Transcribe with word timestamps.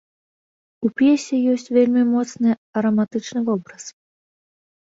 У 0.87 0.89
п'есе 1.01 1.37
ёсць 1.53 1.67
вельмі 1.77 2.03
моцны 2.13 2.57
араматычны 2.81 3.45
вобраз. 3.51 3.83